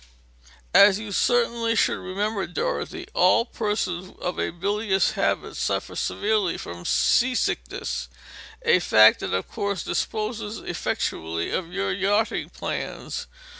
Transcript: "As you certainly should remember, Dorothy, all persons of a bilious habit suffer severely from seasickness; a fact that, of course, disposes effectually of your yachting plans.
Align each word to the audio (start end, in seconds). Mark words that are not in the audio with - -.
"As 0.73 0.97
you 0.97 1.11
certainly 1.11 1.75
should 1.75 1.99
remember, 1.99 2.47
Dorothy, 2.47 3.05
all 3.13 3.45
persons 3.45 4.11
of 4.19 4.39
a 4.39 4.49
bilious 4.49 5.11
habit 5.11 5.55
suffer 5.57 5.95
severely 5.95 6.57
from 6.57 6.85
seasickness; 6.85 8.09
a 8.63 8.79
fact 8.79 9.19
that, 9.19 9.31
of 9.35 9.47
course, 9.47 9.83
disposes 9.83 10.57
effectually 10.57 11.51
of 11.51 11.71
your 11.71 11.91
yachting 11.93 12.49
plans. 12.49 13.27